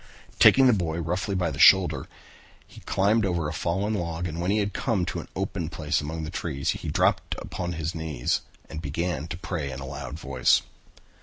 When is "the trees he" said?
6.23-6.87